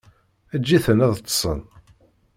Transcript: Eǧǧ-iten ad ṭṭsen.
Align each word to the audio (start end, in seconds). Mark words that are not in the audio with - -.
Eǧǧ-iten 0.55 1.03
ad 1.05 1.11
ṭṭsen. 1.19 1.59